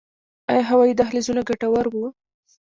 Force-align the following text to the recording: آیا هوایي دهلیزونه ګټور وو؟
آیا 0.51 0.63
هوایي 0.69 0.93
دهلیزونه 0.99 1.41
ګټور 1.49 1.85
وو؟ 1.89 2.05